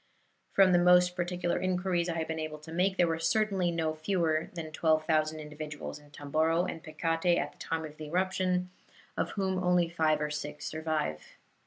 [0.53, 3.93] From the most particular inquiries I have been able to make, there were certainly no
[3.93, 8.71] fewer than 12,000 individuals in Tomboro and Pekate at the time of the eruption,
[9.15, 11.37] of whom only five or six survive.